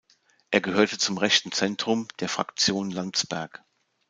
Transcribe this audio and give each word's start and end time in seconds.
Er 0.49 0.61
gehörte 0.61 0.97
zum 0.97 1.19
rechten 1.19 1.51
Zentrum, 1.51 2.07
der 2.21 2.27
Fraktion 2.27 2.89
Landsberg. 2.89 3.63